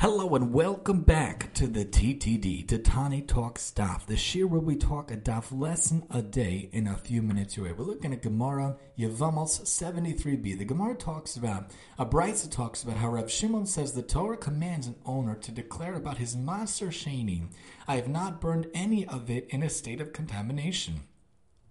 [0.00, 5.10] Hello and welcome back to the TTD, Tatani Talk Staff, the shir where we talk
[5.10, 7.72] a daf lesson a day in a few minutes away.
[7.72, 10.56] We're looking at Gemara Yevamos 73b.
[10.56, 14.86] The Gemara talks about, a Brisa talks about how Rav Shimon says the Torah commands
[14.86, 17.48] an owner to declare about his Maser Sheni,
[17.86, 21.02] I have not burned any of it in a state of contamination.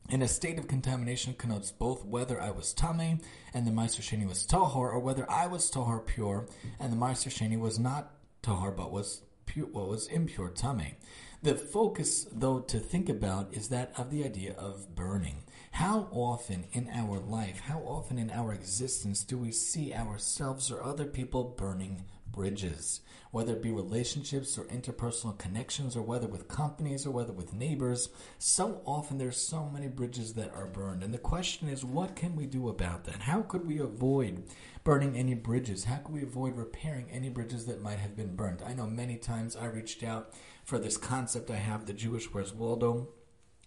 [0.07, 3.21] In a state of contamination connotes both whether I was tame
[3.55, 6.47] and the Maser Sheni was tahor, or whether I was tahor pure
[6.79, 8.11] and the Maser Sheni was not
[8.41, 10.95] tahor but was pure, what was impure tame.
[11.41, 15.43] The focus, though, to think about is that of the idea of burning.
[15.71, 20.83] How often in our life, how often in our existence do we see ourselves or
[20.83, 23.01] other people burning bridges,
[23.31, 28.09] whether it be relationships or interpersonal connections, or whether with companies or whether with neighbors.
[28.37, 31.03] So often there's so many bridges that are burned.
[31.03, 33.21] And the question is, what can we do about that?
[33.21, 34.43] How could we avoid
[34.83, 35.83] burning any bridges?
[35.83, 38.61] How could we avoid repairing any bridges that might have been burned?
[38.65, 42.53] I know many times I reached out for this concept I have, the Jewish Where's
[42.53, 43.09] Waldo.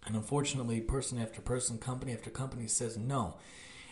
[0.05, 3.35] And unfortunately, person after person, company after company says no.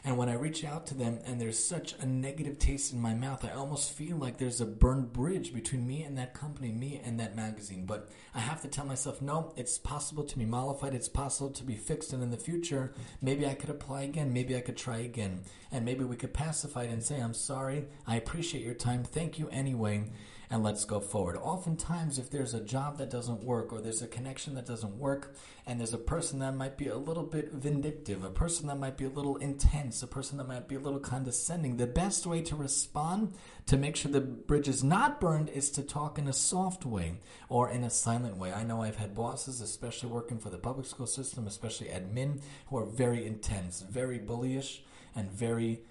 [0.03, 3.13] And when I reach out to them and there's such a negative taste in my
[3.13, 6.99] mouth, I almost feel like there's a burned bridge between me and that company, me
[7.03, 7.85] and that magazine.
[7.85, 11.63] But I have to tell myself, no, it's possible to be mollified, it's possible to
[11.63, 14.97] be fixed, and in the future, maybe I could apply again, maybe I could try
[14.97, 19.03] again, and maybe we could pacify it and say, I'm sorry, I appreciate your time,
[19.03, 20.05] thank you anyway
[20.51, 21.37] and let's go forward.
[21.37, 25.33] Oftentimes, if there's a job that doesn't work or there's a connection that doesn't work,
[25.65, 28.97] and there's a person that might be a little bit vindictive, a person that might
[28.97, 32.41] be a little intense, a person that might be a little condescending, the best way
[32.41, 33.33] to respond
[33.65, 37.13] to make sure the bridge is not burned is to talk in a soft way
[37.47, 38.51] or in a silent way.
[38.51, 42.77] I know I've had bosses, especially working for the public school system, especially admin, who
[42.77, 44.79] are very intense, very bullyish,
[45.15, 45.83] and very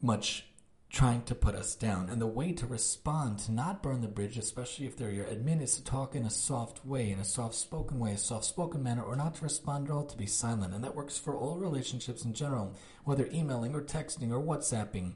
[0.00, 0.46] much
[0.90, 2.08] trying to put us down.
[2.08, 5.60] And the way to respond, to not burn the bridge, especially if they're your admin,
[5.60, 8.82] is to talk in a soft way, in a soft spoken way, a soft spoken
[8.82, 10.72] manner, or not to respond at all, to be silent.
[10.72, 15.12] And that works for all relationships in general, whether emailing or texting or WhatsApping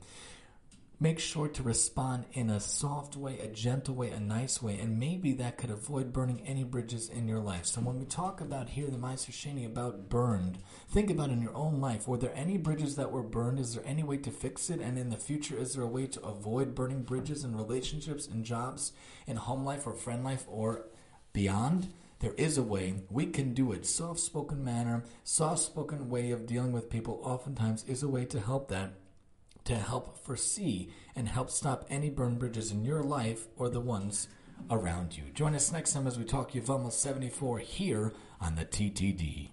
[1.02, 5.00] make sure to respond in a soft way, a gentle way, a nice way, and
[5.00, 7.66] maybe that could avoid burning any bridges in your life.
[7.66, 10.58] So when we talk about here the Maser Sheni about burned,
[10.88, 12.06] think about in your own life.
[12.06, 13.58] Were there any bridges that were burned?
[13.58, 14.78] Is there any way to fix it?
[14.78, 18.44] And in the future, is there a way to avoid burning bridges in relationships, in
[18.44, 18.92] jobs,
[19.26, 20.86] in home life or friend life or
[21.32, 21.92] beyond?
[22.20, 23.86] There is a way we can do it.
[23.86, 28.38] Soft spoken manner, soft spoken way of dealing with people oftentimes is a way to
[28.38, 28.92] help that
[29.64, 34.28] to help foresee and help stop any burn bridges in your life or the ones
[34.70, 35.24] around you.
[35.34, 39.50] Join us next time as we talk Yevamos 74 here on the TTD.